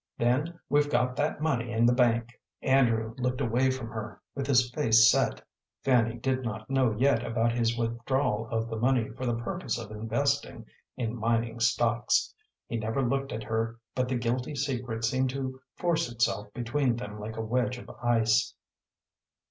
Then, 0.17 0.59
we've 0.67 0.89
got 0.89 1.15
that 1.17 1.41
money 1.43 1.69
in 1.71 1.85
the 1.85 1.93
bank." 1.93 2.31
Andrew 2.63 3.13
looked 3.19 3.39
away 3.39 3.69
from 3.69 3.89
her 3.89 4.19
with 4.33 4.47
his 4.47 4.71
face 4.71 5.11
set. 5.11 5.41
Fanny 5.83 6.15
did 6.17 6.41
not 6.43 6.67
know 6.71 6.89
yet 6.91 7.23
about 7.23 7.51
his 7.51 7.77
withdrawal 7.77 8.47
of 8.49 8.67
the 8.67 8.77
money 8.77 9.09
for 9.09 9.27
the 9.27 9.35
purpose 9.37 9.77
of 9.77 9.91
investing 9.91 10.65
in 10.97 11.15
mining 11.15 11.59
stocks. 11.59 12.33
He 12.65 12.77
never 12.77 13.03
looked 13.03 13.31
at 13.31 13.43
her 13.43 13.79
but 13.93 14.07
the 14.09 14.17
guilty 14.17 14.55
secret 14.55 15.05
seemed 15.05 15.29
to 15.29 15.61
force 15.75 16.11
itself 16.11 16.51
between 16.51 16.95
them 16.95 17.19
like 17.19 17.37
a 17.37 17.41
wedge 17.45 17.77
of 17.77 17.87
ice. 18.03 18.55